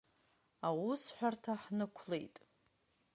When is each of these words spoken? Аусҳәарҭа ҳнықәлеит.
Аусҳәарҭа 0.67 1.53
ҳнықәлеит. 1.63 2.35